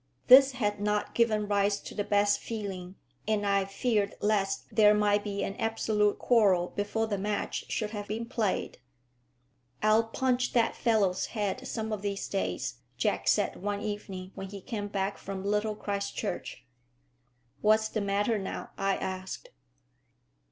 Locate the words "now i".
18.39-18.95